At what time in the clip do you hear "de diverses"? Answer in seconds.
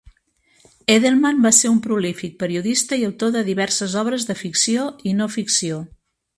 3.37-3.95